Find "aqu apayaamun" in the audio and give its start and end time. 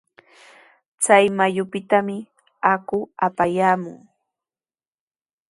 2.73-3.97